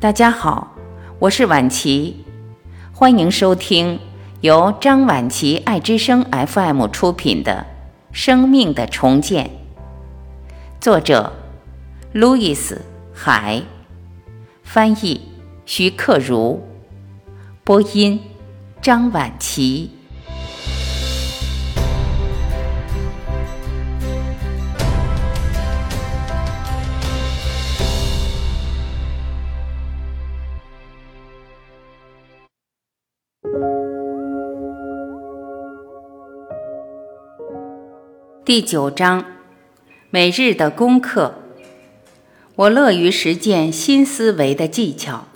[0.00, 0.76] 大家好，
[1.18, 2.24] 我是婉琪，
[2.92, 3.98] 欢迎收听
[4.42, 7.66] 由张婉琪爱之声 FM 出品的
[8.12, 9.46] 《生命的重建》，
[10.80, 11.32] 作者
[12.12, 12.82] 路易斯
[13.12, 13.60] 海，
[14.62, 15.20] 翻译
[15.66, 16.60] 徐克如，
[17.64, 18.20] 播音
[18.80, 19.97] 张婉琪。
[38.48, 39.26] 第九章，
[40.08, 41.34] 每日的功课。
[42.56, 45.26] 我乐于实践新思维的技巧。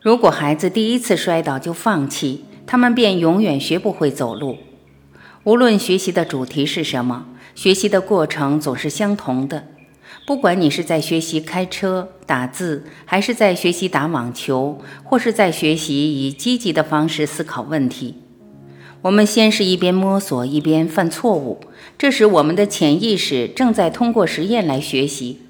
[0.00, 4.58] 如果孩子第一次摔倒就放弃，他们便永远学不会走路。
[5.44, 9.68] 无论学习的主题是什么，学习的过程总是相同的。
[10.26, 18.23] 不管你是在学习开车、打字，还是在学习打网球，或是在学习以积极的方式思考问题。
[19.04, 21.60] 我们先是一边摸索一边犯错误，
[21.98, 25.40] 这时我们的潜意识正在通过实验来学习。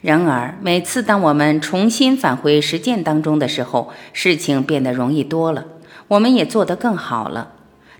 [0.00, 5.66] 然而，每次当我们重新返回实践当中的时候，事情变得容易多了，
[6.08, 7.52] 我们也做得更好了。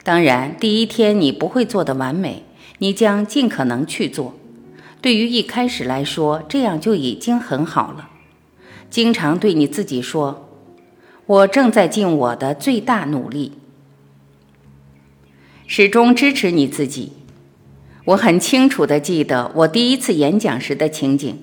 [0.02, 2.44] 当然，第一天你不会做得完美，
[2.78, 4.32] 你将尽可能去做。
[5.02, 8.08] 对于一开始来说，这样就已经很好了。
[8.88, 10.48] 经常对你自己说
[11.26, 13.52] ：“我正在尽我的最大努力。”
[15.74, 17.12] 始终支持你自己。
[18.04, 21.42] 我很清楚地记得我第一次演讲时的情景。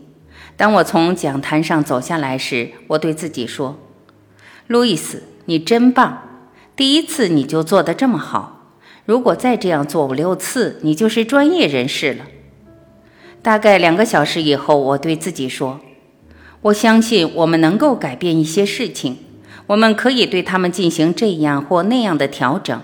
[0.56, 3.80] 当我从讲坛上走下来时，我对自己说
[4.68, 6.46] ：“路易斯，你真棒！
[6.76, 8.76] 第一次你就做得这么好。
[9.04, 12.28] 如果再这样做五六次，你就是专业人士了。”
[13.42, 15.80] 大概两个小时以后，我对自己说
[16.62, 19.18] ：“我相信我们能够改变一些事情，
[19.66, 22.80] 我们可以对他们进行这样或那样的调整。”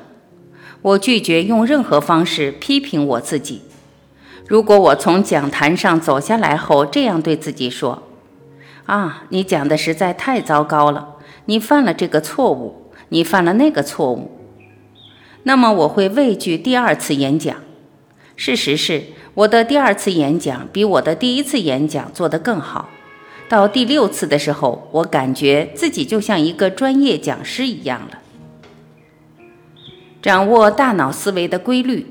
[0.86, 3.64] 我拒绝用任何方式批评我自己。
[4.48, 8.04] 如果我从讲坛上走下来后这样对自己说
[8.86, 14.30] ：“啊，你讲的实在太糟糕了，你犯了这个错误，你犯了那个错误。”
[15.42, 17.58] 那么我会畏惧第二次演讲。
[18.36, 22.90] 事实是，我的第二次演讲比我的第一次演讲做得更好。
[23.50, 28.20] 到第六次的时候，我感觉自己就像一个专业讲师一样了。
[30.26, 32.08] 掌握大脑思维的规律。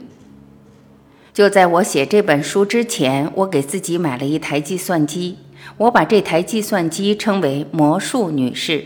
[1.32, 5.38] 就在我写这本书之前，我给自己买了一台计算机。
[5.78, 8.84] 我把这台计算机称为“魔术女士”，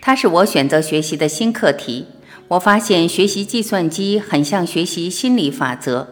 [0.00, 2.06] 它是我选择学习的新课题。
[2.48, 6.08] 我发现学习计算机很像学习心理法则。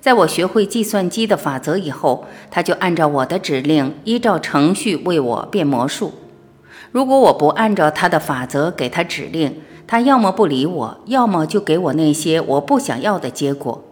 [0.00, 6.14] 在我学会计算机的法则以后，它就按照我的指令，依照程序为我变魔术。
[6.92, 13.84] 如果我不按照它的法则给它指令，他要么不理我，要么就给我那些我不想要的结果。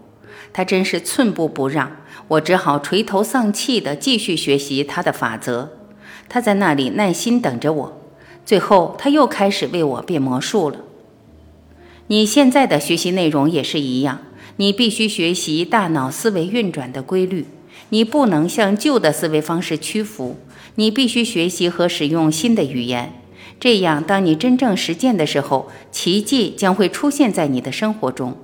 [0.52, 1.96] 他真是寸步不让，
[2.28, 5.70] 我只好垂头丧气地继续学习他的法则。
[6.28, 8.00] 他在那里耐心等着我。
[8.44, 10.80] 最后，他又开始为我变魔术了。
[12.08, 14.20] 你现在的学习内容也是一样，
[14.56, 17.46] 你必须学习大脑思维运转的规律。
[17.88, 20.36] 你不能向旧的思维方式屈服，
[20.74, 23.12] 你必须学习和使用新的语言。
[23.60, 28.36] 这样，当你真正实践的时候，奇迹将会出现在你的生活中。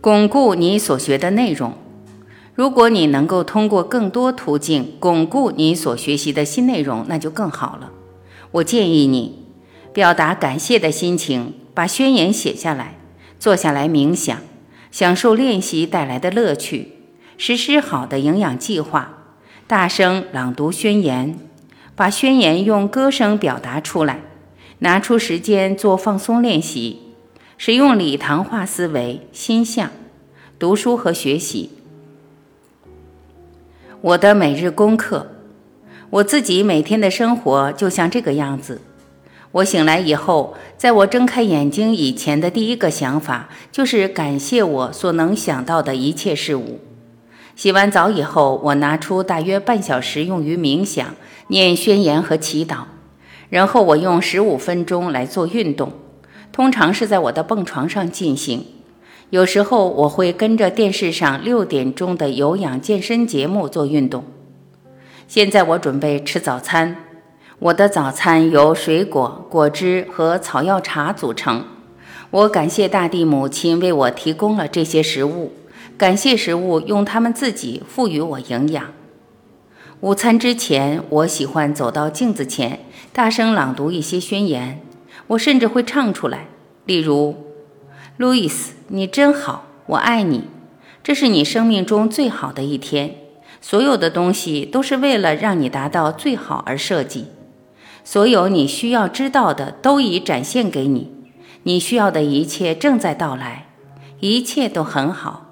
[0.00, 1.74] 巩固你所学的内容。
[2.54, 7.92] 如果你能够通过更多途径巩固你所学习的新内容，那就更好了。
[8.50, 9.46] 我建议你
[9.94, 12.98] 表达感谢的心情，把宣言写下来，
[13.38, 14.36] 坐下来冥想，
[14.90, 16.88] 享受练习带来的乐趣，
[17.38, 19.36] 实施好的营养计划，
[19.66, 21.38] 大声朗读宣言。
[21.94, 24.20] 把宣言用歌声表达出来，
[24.78, 27.00] 拿出时间做放松练习，
[27.58, 29.90] 使用礼堂化思维、心象、
[30.58, 31.70] 读书和学习。
[34.00, 35.28] 我的每日功课，
[36.10, 38.80] 我自己每天的生活就像这个样子。
[39.52, 46.80] 我醒来以后，在我睁开眼睛以前的第一个想法就是感谢我所能想到的一切事物。
[47.54, 51.14] 洗完澡以后，我拿出大约半小时用于冥想。
[51.48, 52.84] 念宣言和祈祷，
[53.50, 55.92] 然后我用十五分钟来做运动，
[56.50, 58.64] 通常是在我的蹦床上进行。
[59.28, 64.24] 有时候我会跟着电视上六点钟的有氧健身节目做运动。
[65.28, 66.96] 现在我准备吃早餐，
[67.58, 71.64] 我的早餐由水果、果汁和草药茶组成。
[72.30, 75.52] 我感谢大地母亲为我提供了这些食物，
[75.96, 78.92] 感谢食物用它们自己赋予我营养。
[80.00, 82.80] 午餐之前，我喜欢走到镜子前，
[83.12, 84.80] 大声朗读一些宣言。
[85.28, 86.48] 我甚至会唱出来，
[86.86, 87.36] 例如
[88.18, 90.44] ：“路易斯，你真好，我爱你。
[91.04, 93.14] 这是你生命中最好的一天。
[93.60, 97.26] 所有的东西都是为了让你达到最好而设计。
[98.02, 101.12] 所有你需要知道的都已展现给你。
[101.62, 103.68] 你需要的一切正在到来，
[104.18, 105.50] 一切都很好。”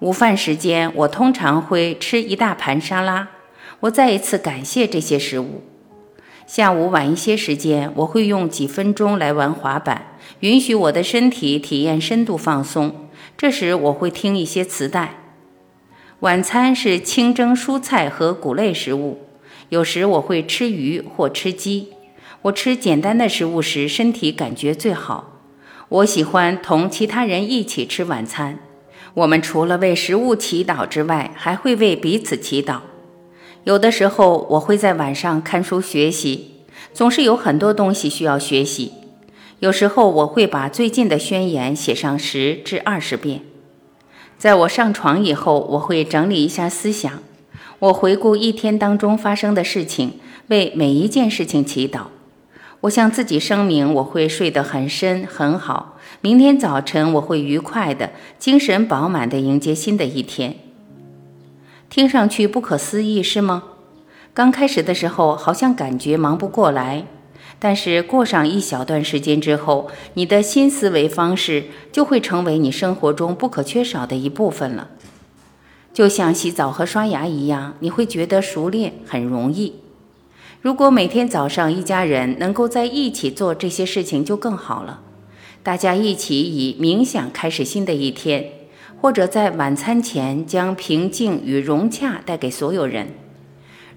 [0.00, 3.28] 午饭时间，我通常会吃一大盘沙拉。
[3.80, 5.62] 我再一次感谢这些食物。
[6.46, 13.08] 下午晚一些时间，我会用几分钟来玩滑板，允许我的身体体验深度放松。
[13.36, 15.16] 这时我会听一些磁带。
[16.20, 19.26] 晚餐是清蒸蔬菜和谷类食物，
[19.68, 21.88] 有时我会吃鱼或吃鸡。
[22.42, 25.40] 我吃简单的食物时，身体感觉最好。
[25.88, 28.60] 我喜欢同其他人一起吃晚餐。
[29.14, 32.78] 我们除了为食物祈祷之外，还会为彼此祈祷。
[33.64, 36.52] 有的时候，我会在晚上看书学习，
[36.94, 38.92] 总是有很多东西需要学习。
[39.58, 43.42] 有时候，我会把最近的宣言写上十至二十遍。
[44.38, 47.20] 在我上床以后，我会整理一下思想。
[47.80, 52.02] 我回顾一天当中发生的事情，为每一件事情祈祷。
[52.82, 55.98] 我向自己声明，我会睡得很深很好。
[56.20, 60.56] 明天早晨我会愉快的、精神饱满的迎接新的一天。
[61.90, 63.64] 听上去不可思议是吗？
[64.32, 67.06] 刚开始的时候好像感觉忙不过来，
[67.58, 74.90] 但是过上一小段时间之后，你的新思维方式就会成为你生活中不可缺少的一部分了。
[75.92, 79.74] 就像洗澡和刷牙一样，你会觉得熟练很容易。
[80.60, 85.02] 如果每天早上一家人能够在一起做这些事情，就更好了。
[85.62, 88.50] 大家一起以冥想开始新的一天，
[89.00, 93.08] 或者在晚餐前将平静与融洽带给所有人。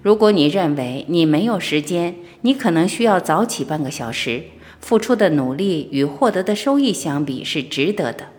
[0.02, 4.44] 如果你认为你没有时间，你可能需要早起半个小时。
[4.80, 8.30] 付出的努力与获得的收益相比是值得的。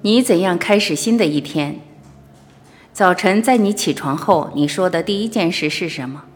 [0.00, 1.80] 你怎样开始新的一天？
[2.94, 6.26] 早晨，在你起床后，你说的第一件事是什么？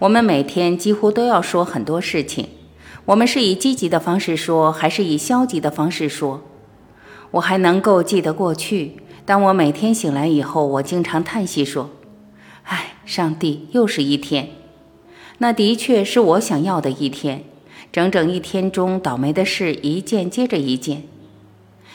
[0.00, 2.48] 我们每天几乎都要说很多事情。
[3.04, 6.42] 我们是以积极的方式说，还是以消极的方式说？
[7.30, 11.90] 我还能够记得过去，当我每天醒来以后，我经常叹息说
[12.66, 14.48] ：“唉，上帝，又是一天。”
[15.38, 17.44] 那的确是我想要的一天。
[17.92, 21.04] 整整一天中，倒霉的事一件接着一件。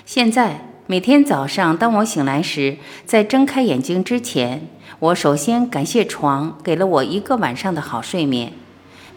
[0.06, 0.64] 现在。
[0.90, 4.70] 每天早上，当我醒来时，在睁开眼睛之前，
[5.00, 8.54] 我首先感谢床给了我一个晚上的好睡眠，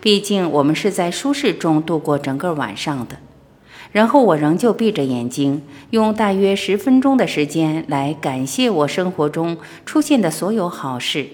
[0.00, 3.18] 毕竟我们是在舒适中度过整个晚上的。
[3.92, 9.56] 然后我仍旧闭着眼睛，用大约十分钟的时间来感谢我生活中
[9.86, 11.28] 出现的所有好事。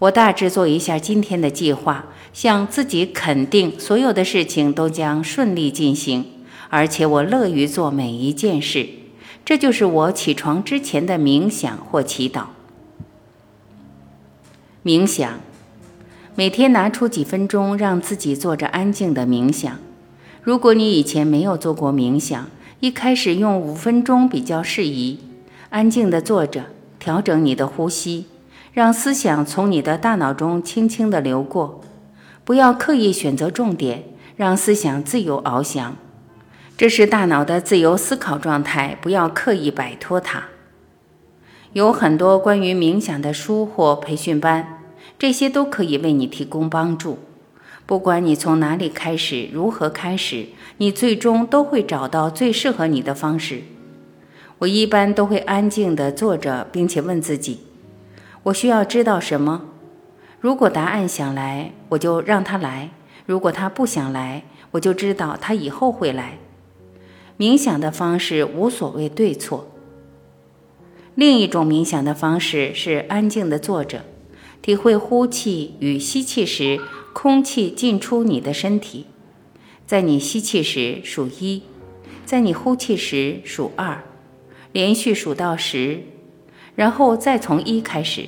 [0.00, 2.04] 我大致做一下今天的计划，
[2.34, 6.26] 向自己肯定所有的事情都将顺利进行，
[6.68, 8.86] 而且我乐于做每一件事。
[9.46, 12.46] 这就是我起床之前的冥想或祈祷。
[14.84, 15.38] 冥想，
[16.34, 19.78] 每天拿出几分钟让自己坐着安静的冥想。
[20.42, 22.48] 如果你以前没有做过冥想，
[22.80, 25.20] 一开始用五分钟比较适宜。
[25.70, 26.64] 安静的坐着，
[26.98, 28.26] 调整你的呼吸，
[28.72, 31.82] 让思想从你的大脑中轻轻地流过。
[32.44, 34.02] 不要刻意选择重点，
[34.34, 35.96] 让思想自由翱翔。
[36.76, 40.44] 这是大脑的自由思考状态，不要刻意摆脱它。
[41.72, 44.82] 有很多关于冥想的书或培训班，
[45.18, 47.18] 这些都可以为你提供帮助。
[47.86, 53.62] 不管你从哪里开始，如何开始，你最终都会找到最适合你的方式。
[54.58, 57.60] 我一般都会安静地坐着，并且问自己：
[58.42, 59.62] 我需要知道什么？
[60.40, 62.90] 如果答案想来，我就让他来；
[63.24, 64.42] 如果他不想来，
[64.72, 66.36] 我就知道他以后会来。
[67.38, 69.68] 冥想的方式无所谓对错。
[71.14, 74.04] 另一种冥想的方式是安静的坐着，
[74.62, 76.80] 体会呼气与吸气时
[77.12, 79.06] 空气进出你的身体。
[79.86, 81.62] 在你吸气时数一，
[82.24, 84.02] 在你呼气时数二，
[84.72, 86.00] 连续数到十，
[86.74, 88.26] 然后再从一开始。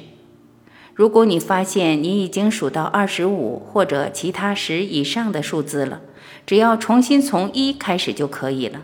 [0.94, 6.00] 如果你发现你已经数到二十五或者其他十以上的数字了，
[6.46, 8.82] 只要重新从一开始就可以了。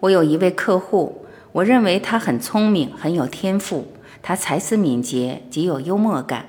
[0.00, 3.88] 我有一位客户，我认为他很聪明，很有天赋，
[4.22, 6.46] 他才思敏捷，极有幽默感。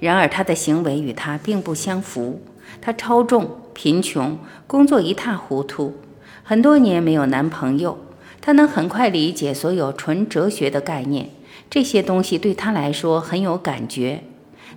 [0.00, 2.42] 然而他的行为与他并不相符。
[2.80, 5.94] 他超重、贫穷，工作一塌糊涂，
[6.42, 7.98] 很多年没有男朋友。
[8.40, 11.30] 他能很快理解所有纯哲学的概念，
[11.68, 14.24] 这些东西对他来说很有感觉。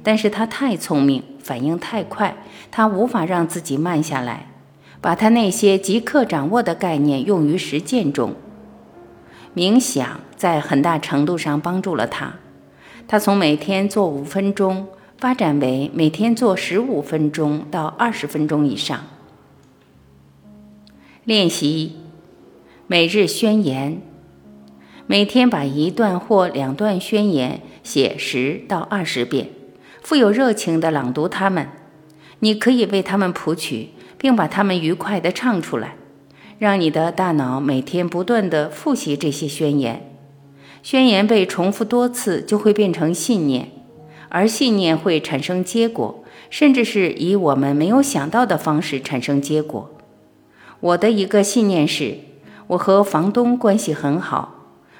[0.03, 2.37] 但是他太聪明，反应太快，
[2.69, 4.50] 他无法让自己慢下来，
[5.01, 8.35] 把他那些即刻掌握的概念用于实践中。
[9.55, 12.35] 冥想在很大程度上帮助了他，
[13.07, 19.03] 他从每天做五分钟发展为每天做十五分钟到二十分钟以上。
[21.25, 21.97] 练习
[22.87, 24.01] 每日宣言，
[25.07, 29.49] 每天把一段或两段宣言写十到二十遍。
[30.01, 31.67] 富有热情地朗读它们，
[32.39, 33.89] 你可以为它们谱曲，
[34.21, 35.95] 并把它们愉快地唱出来，
[36.59, 40.13] 让你的大脑每天不断地复习这些宣言。
[40.83, 43.71] 宣言被重复多次，就会变成信念，
[44.29, 49.89] 而信念会产生结果，甚至是以我们没有想到的方式产生结果。
[50.79, 52.19] 我的一个信念是，
[52.67, 54.59] 我和房东关系很好。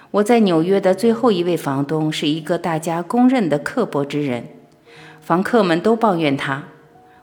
[0.09, 4.47] 我在纽约的最后一位房东是一个大家公认的刻薄之人。
[5.21, 6.63] 房客们都抱怨他。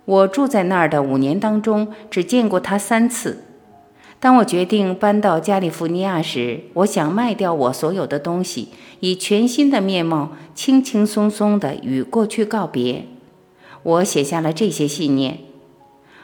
[0.08, 3.44] 我住在那儿的五年当中，只见过他三次。
[4.18, 8.68] 当我决定搬到加利福尼亚时，我想卖掉我所有的东西，
[9.00, 13.04] 以全新的面貌，轻轻松松地与过去告别。
[13.82, 15.40] 我写下了这些信念：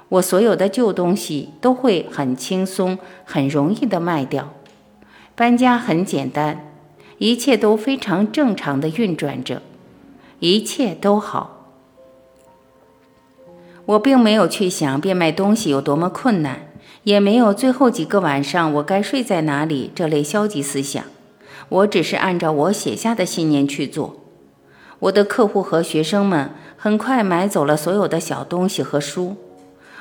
[0.09, 4.55] 我所有的旧东西都会很轻松、很容易地卖掉。
[5.35, 6.73] 搬家很简单，
[7.19, 9.61] 一切都非常正常地运转着，
[10.38, 11.54] 一切都好。
[13.87, 16.69] 我并没有去想变卖东西有多么困难，
[17.03, 21.05] 也没有最后几个晚上我该睡在哪里这类消极思想。
[21.69, 24.17] 我只是按照我写下的信念去做。
[25.00, 29.37] 我的客户和学生们很快买走了所有的小东西和书。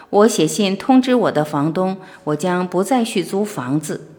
[0.10, 4.10] 我写信通知我的房东，我将不再续租房子。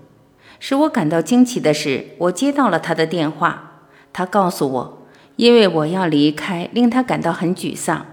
[0.59, 3.83] 使我感到惊奇的是，我接到了他的电话。
[4.13, 5.07] 他告诉我，
[5.37, 8.07] 因为我要离开，令他感到很沮丧。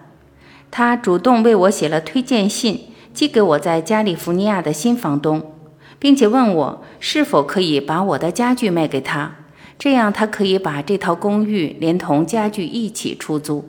[0.72, 5.52] 他主动为我写了推荐信，寄给我在加利福尼亚的新房东，
[6.00, 9.36] 并且问我是否可以把我的家具卖给他，
[9.78, 13.66] 这样他可以把这套公寓连同家具一起出租。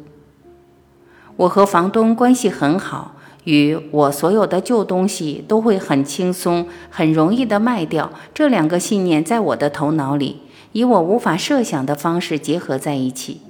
[1.34, 8.12] 我和房东关系很好，与我所有的旧东西都会很轻松、很容易地卖掉。
[8.32, 13.40] 这两个信念在我的头脑里以我无法设想的方式结合在一起，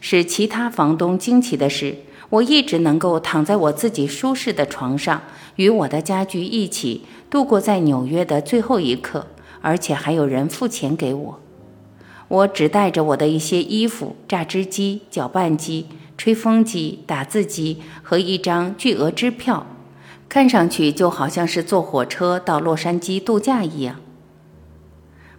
[0.00, 1.96] 使其他房东惊奇的是。
[2.30, 5.22] 我一直能够躺在我自己舒适的床上，
[5.56, 9.26] 与我的家具一起度过在纽约的最后一刻，
[9.60, 11.40] 而且还有人付钱给我。
[12.28, 19.66] 我只带着我的一些衣服、榨汁机、搅拌机、吹风机、打字机和一张巨额支票，
[20.28, 23.96] 看上去就好像是坐火车到洛杉矶度假一样。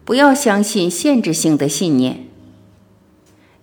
[0.03, 2.25] 不要相信限制性的信念。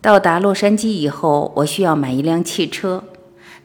[0.01, 3.05] 到达洛杉矶以后，我需要买一辆汽车。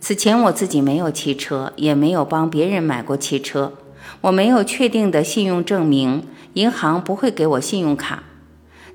[0.05, 3.71] 此前我自己没有汽车，也没有帮别人买过汽车。
[4.19, 8.23] 我没有确定的信用证明，银行不会给我信用卡。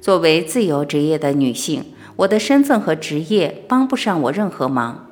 [0.03, 1.87] 作为自由职业的女性，
[2.17, 5.07] 我的身份和职业帮不上我任何忙。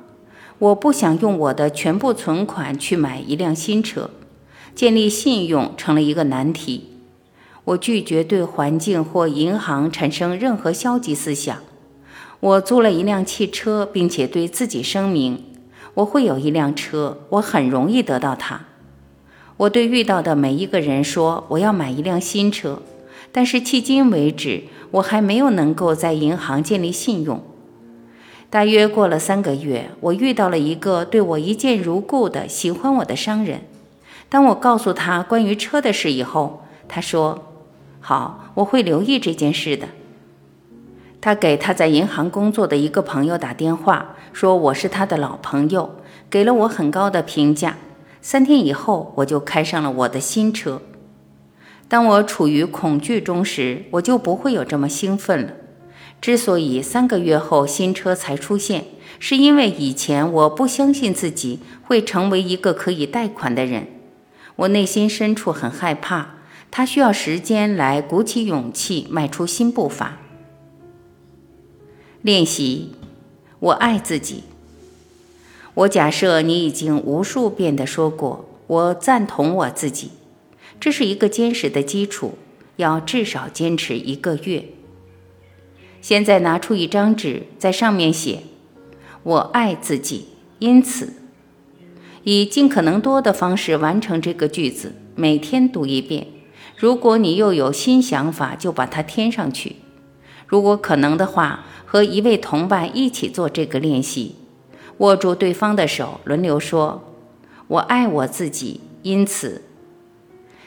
[0.59, 4.11] 我不想用我的全部存款去买一辆新车。
[4.75, 6.89] 建立信用成了一个难题。
[7.63, 11.57] 我拒绝对环境或银行产生任何消极思想。
[12.39, 15.43] 我租了一辆汽车，并且对自己声明。
[15.97, 18.65] 我会有一辆车，我很容易得到它。
[19.57, 22.83] 我对遇到的每一个人说我要买一辆新车，
[23.31, 27.41] 但是迄今为止我还没有能够在银行建立信用。
[28.51, 33.61] 大约过了三个月，我遇到了一个对我一见如故的喜欢我的商人。
[34.29, 37.43] 当我告诉他关于车的事以后，他说
[37.99, 39.87] ：“好，我会留意这件事的。”
[41.19, 45.95] 他给他在银行工作的一个朋友打电话，说我是他的老朋友，
[46.29, 47.77] 给了我很高的评价。
[48.21, 50.81] 三天以后，我就开上了我的新车。
[51.87, 55.53] 当我处于恐惧中时，我就不会有这么兴奋了。
[56.19, 58.85] 之所以三个月后新车才出现，
[59.19, 63.87] 是因为以前我不相信自己会成为一个可以贷款的人。
[64.57, 66.35] 我内心深处很害怕，
[66.69, 70.17] 他需要时间来鼓起勇气迈出新步伐。
[72.23, 72.95] 练习，
[73.59, 74.43] 我爱自己。
[75.73, 80.11] 我假设你已经无数遍的说过，我赞同我自己。
[80.79, 82.37] 这是一个坚实的基础，
[82.75, 84.65] 要至少坚持一个月。
[86.01, 88.43] 现在拿出一张纸，在上面写
[89.23, 90.27] “我爱自己”，
[90.59, 91.13] 因此，
[92.23, 96.27] 以尽可能多的方式完成这个句子，每天读一遍，
[96.75, 99.77] 如果你又有新想法，就把它添上去。
[100.45, 104.35] 如果可能的话，和一位同伴一起做这个练习，
[104.97, 107.01] 握住对方的手，轮流说
[107.67, 109.63] ：“我爱我自己。”因此，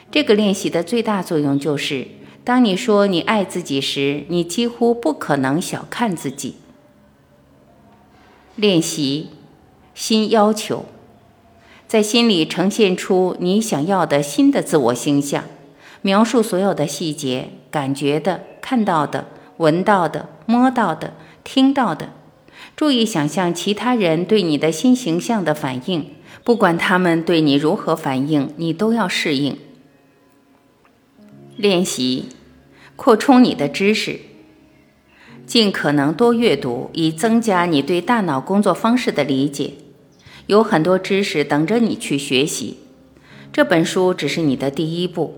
[0.09, 2.07] 这个练习的最大作用就是，
[2.43, 6.55] 当你说你爱自己时，你几乎不可能小看自己。
[8.55, 9.29] 练习
[9.93, 10.85] 新要求，
[11.87, 15.43] 在心里呈现出你想要的新的自我形象。
[16.01, 21.13] 描述所有的细节、感觉的、看到的、闻到的、摸到的、
[21.45, 22.09] 听到的。
[22.75, 26.09] 注意想象其他人对你的新形象的反应，
[26.43, 29.57] 不管他们对你如何反应，你都要适应。
[31.55, 32.27] 练习
[32.95, 34.19] 扩充你的知识，
[35.45, 39.73] 尽可能多阅读，以增加你对大脑工作方式的理解。
[40.47, 42.77] 有很多知识等着你去学习，
[43.53, 45.37] 这本书只是你的第一步。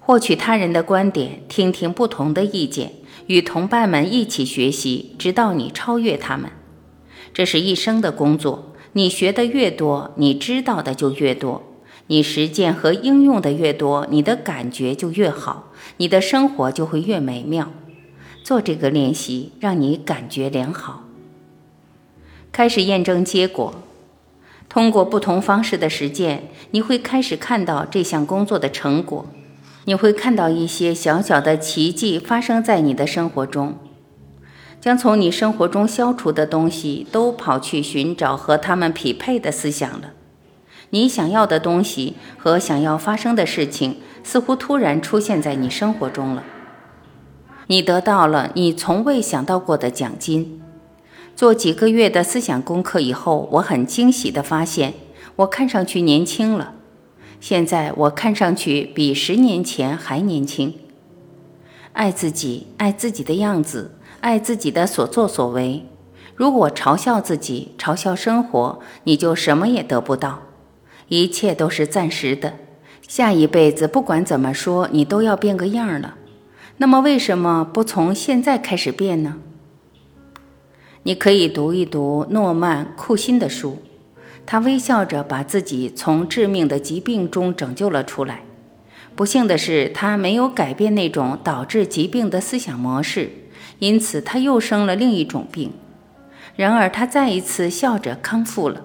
[0.00, 2.92] 获取他人的观点，听听不同的意见，
[3.26, 6.50] 与同伴们一起学习，直到你超越他们。
[7.32, 8.72] 这是一生的工作。
[8.92, 11.62] 你学的越多，你知道的就越多；
[12.06, 17.72] 你实践和应用的越多，你的感觉就越好，你的生活就会越美妙。
[18.44, 21.04] 做这个练习，让你感觉良好。
[22.52, 23.74] 开始验证结果。
[24.68, 29.26] 通过不同方式的实践，你会开始看到这项工作的成果。
[29.86, 33.78] 你会看到一些小小的奇迹发生在你的生活中，
[34.80, 40.12] 将从你生活中消除的东西都跑去寻找和他们匹配的思想了。
[40.90, 46.44] 你想要的东西和想要发生的事情似乎突然出现在你生活中了。
[47.66, 50.60] 你得到了你从未想到过的奖金。
[51.34, 54.94] 做几个月的思想功课以后，我很惊喜地发现，
[55.36, 56.74] 我看上去年轻了。
[57.44, 60.72] 现在我看上去比十年前还年轻。
[61.92, 65.84] 爱自己，爱自己的样子，爱自己的所作所为。
[66.34, 70.44] 如果嘲笑自己，嘲笑生活，你就什么也得不到。
[71.08, 72.54] 一切都是暂时的。
[73.06, 76.14] 下一辈子不管怎么说，你都要变个样了。
[76.78, 79.36] 那么为什么不从现在开始变呢？
[81.02, 83.82] 你可以读一读诺曼·库辛的书。
[84.46, 88.42] 他微笑着把自己从致命的疾病中拯救了出来。
[89.14, 93.30] 不幸的是，他没有改变那种导致疾病的思想模式，
[93.78, 95.72] 因此他又生了另一种病。
[96.56, 98.82] 然而，他再一次笑着康复了。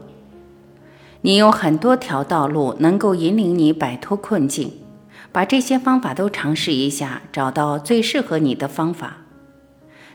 [1.21, 4.73] 你有很多条道路能够引领你摆脱困境，
[5.31, 9.17] 把这些方法都尝试一下，找到最适合你的方法。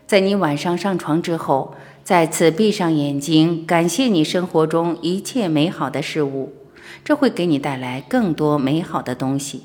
[0.06, 1.74] 在你晚上上床之后。
[2.04, 6.52] 再次闭上眼睛，感谢你生活中一切美好的事物，
[7.02, 9.62] 这会给你带来更多美好的东西。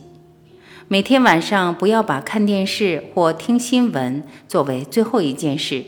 [0.87, 5.83] 每天晚上不要把看电视或听新闻作为最后一件事。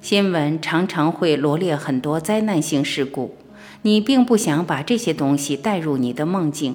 [0.00, 3.36] 新闻常常会罗列很多灾难性事故，
[3.82, 6.74] 你并不想把这些东西带入你的梦境。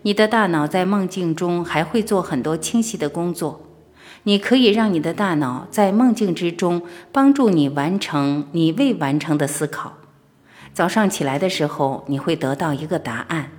[0.00, 3.67] 你的大脑在梦境中还会做很多清晰的工作。
[4.28, 9.94] 你可以让你的大脑在梦境之中帮助你完成你未完成的思考。
[10.74, 13.52] 早上起来的时候，你会得到一个答案。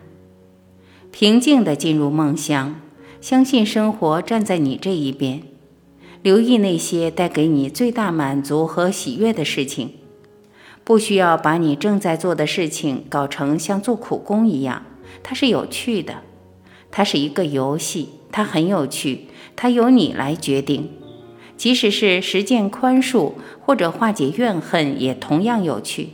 [1.10, 2.76] 平静地进入梦乡，
[3.20, 5.42] 相信生活站在你这一边。
[6.22, 9.96] 留意那些带给你最大满足和喜悦的事情。
[10.84, 14.84] 不需要把你正在做的事情搞成像做苦工一样，
[15.24, 16.18] 它是有趣的。
[16.92, 19.29] 它是一个游戏，它很有趣。
[19.62, 20.90] 它由你来决定，
[21.58, 26.12] 即使是实践宽恕或者化解怨恨，也同样有趣。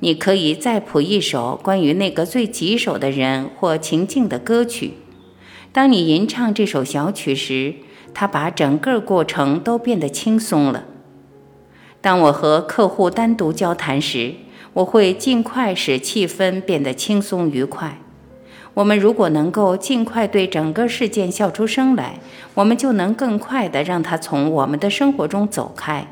[0.00, 4.94] 你可以再谱一首关于那个最棘手的人或情境的歌曲。
[5.72, 7.74] 当你吟唱这首小曲时，
[8.14, 10.84] 它把整个过程都变得轻松了。
[12.00, 14.36] 当我和客户单独交谈时，
[14.72, 18.00] 我会尽快使气氛变得轻松愉快。
[18.74, 22.18] 我们如果能够尽快对整个事件笑出声来，
[22.54, 26.08] 我们就能更快地让它从我们的生活中走开。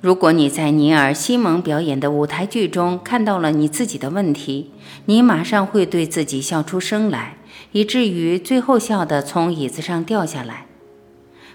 [0.00, 4.70] 如果你在尼尔·西蒙表演的舞台剧中看到了你自己的问题，
[5.06, 7.38] 你马上会对自己笑出声来，
[7.72, 10.66] 以至于最后笑得从椅子上掉下来。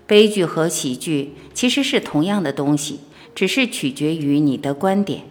[0.06, 3.00] 悲剧和喜剧其实是同样的东西，
[3.34, 5.22] 只是取决于你的观点。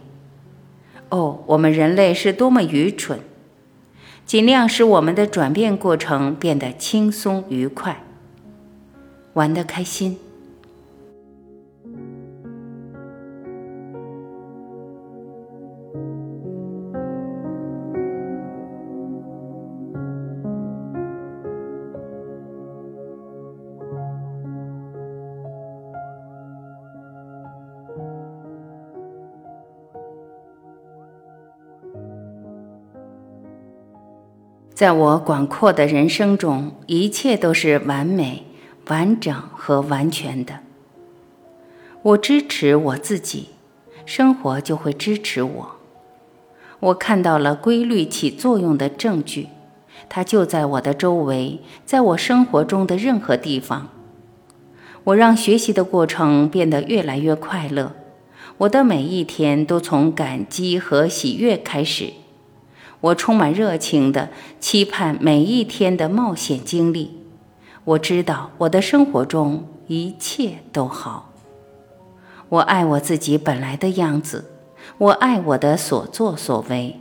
[1.10, 3.18] 哦，我们人类是多么愚蠢！
[4.32, 8.02] 尽量使我们的转变过程变得轻松愉快，
[9.34, 10.18] 玩得开心。
[34.82, 38.44] 在我广阔的人生中，一切都是完美、
[38.88, 40.58] 完整和完全的。
[42.02, 43.50] 我支持我自己，
[44.04, 45.76] 生活就会支持我。
[46.80, 49.50] 我看到了规律起作用的证据，
[50.08, 53.86] 它就在我的周围，在我生活中的任何地方。
[55.04, 57.92] 我让学习的过程变得越来越快乐，
[58.58, 62.14] 我的每一天都从感激和喜悦开始。
[63.02, 67.18] 我充满热情的期盼每一天的冒险经历。
[67.84, 71.30] 我知道我的生活中一切都好。
[72.48, 74.48] 我爱我自己本来的样子。
[74.98, 77.00] 我爱我的所作所为，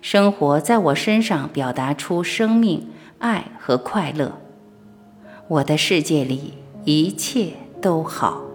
[0.00, 4.38] 生活在我身上表达出生命、爱和快乐。
[5.48, 8.51] 我的世界里一切都好。